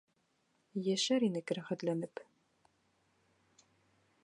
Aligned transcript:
Йәшәр 0.87 1.25
инек 1.27 1.53
рәхәтләнеп! 1.59 2.25